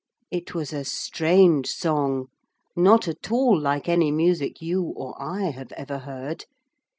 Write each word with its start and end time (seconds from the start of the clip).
It 0.31 0.55
was 0.55 0.73
a 0.73 0.83
strange 0.83 1.67
song, 1.67 2.29
not 2.75 3.07
at 3.07 3.31
all 3.31 3.55
like 3.55 3.87
any 3.87 4.09
music 4.09 4.59
you 4.59 4.81
or 4.95 5.13
I 5.21 5.51
have 5.51 5.71
ever 5.73 5.99
heard. 5.99 6.45